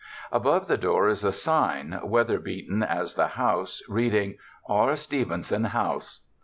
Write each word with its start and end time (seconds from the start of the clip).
Above 0.31 0.67
the 0.67 0.79
door 0.79 1.07
is 1.07 1.23
a 1.23 1.31
sign, 1.31 1.99
weather 2.03 2.39
beaten 2.39 2.81
as 2.81 3.13
the 3.13 3.27
house, 3.27 3.83
reading: 3.87 4.35
"R. 4.67 4.95
Stevenson 4.95 5.65
House." 5.65 6.21